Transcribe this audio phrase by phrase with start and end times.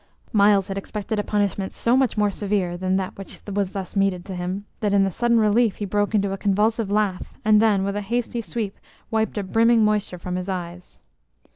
[0.33, 4.25] Myles had expected a punishment so much more severe than that which was thus meted
[4.25, 7.83] to him, that in the sudden relief he broke into a convulsive laugh, and then,
[7.83, 8.79] with a hasty sweep,
[9.11, 10.97] wiped a brimming moisture from his eyes.